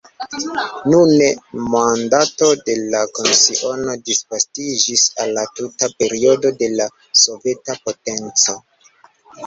Nune 0.93 1.27
mandato 1.73 2.47
de 2.69 2.77
la 2.95 3.03
komisiono 3.21 3.97
disvastiĝis 4.09 5.07
al 5.21 5.37
la 5.39 5.47
tuta 5.61 5.93
periodo 6.03 6.57
de 6.65 6.75
la 6.81 6.91
soveta 7.29 7.81
potenco. 7.89 8.61